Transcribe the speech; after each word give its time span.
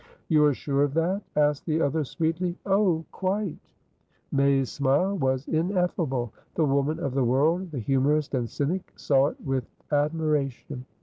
"You 0.29 0.43
are 0.45 0.53
sure 0.55 0.81
of 0.81 0.95
that?" 0.95 1.21
asked 1.35 1.67
the 1.67 1.79
other, 1.79 2.03
sweetly. 2.03 2.57
"Oh, 2.65 3.05
quite!" 3.11 3.59
May's 4.31 4.71
smile 4.71 5.15
was 5.15 5.47
ineffable. 5.47 6.33
The 6.55 6.65
woman 6.65 6.99
of 6.99 7.13
the 7.13 7.23
world, 7.23 7.69
the 7.69 7.77
humourist 7.77 8.33
and 8.33 8.49
cynic, 8.49 8.93
saw 8.95 9.27
it 9.27 9.39
with 9.39 9.67
admiration. 9.91 10.87